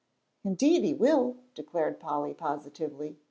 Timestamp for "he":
0.83-0.95